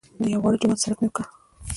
[0.21, 1.23] د یوه واړه جومات څرک مې وکړ.